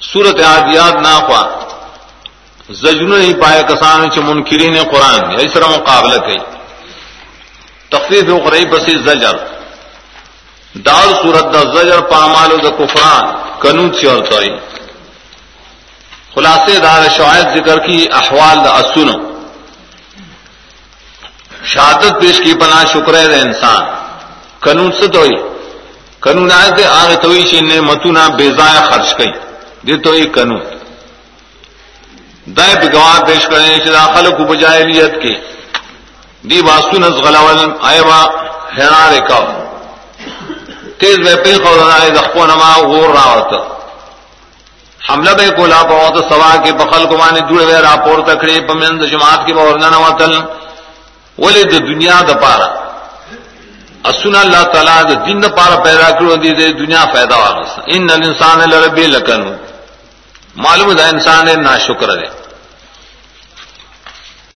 [0.00, 1.42] صورت عادیات ناخوا
[2.68, 6.38] زجن نہیں پائے کسان چ منکرین قرآن اس طرح مقابلہ کی
[7.88, 9.36] تخفیف قرئی بسی زجر.
[10.74, 13.24] دار صورت دا زجر پامال دا کفران.
[13.60, 14.50] کنوت سے توئی.
[16.34, 19.08] خلاصے دار شاید ذکر کی احوال دا اسن
[21.64, 23.82] شہادت پیش کی پناہ شکر ہے انسان.
[24.60, 25.36] کنوت سے توئی.
[26.20, 29.32] کنو نہ آگے توئی شی نے متونا بیزایا خرچ کئی.
[29.86, 30.58] دے تو ایک کنو
[32.56, 35.34] دائیں گواہ پیش کریں شدا خلق کو بجائے لیت کے۔
[36.48, 38.20] دی واسطو نز غلاول آئے با
[38.76, 39.40] ہینا رکھا۔
[40.98, 43.58] تیز میں پی خورنائے دخپو نما غور راوتا
[45.08, 49.02] حملہ بے کو لا پاوتا سوا کے بخل کو مانے جوڑے وے راپور تکڑے، پمند
[49.02, 50.32] جماعت کے باورنا نواتل
[51.38, 52.68] ولی دا دنیا دا پارا۔
[54.10, 58.10] اسنا اللہ تعالیٰ دا دن دا پارا پیدا کرو دی دے دنیا فائدہ واغسا ان
[58.10, 59.65] الانسان لربی لکنو۔
[60.56, 62.45] معلوم ہے انسان نہ شکر ہے۔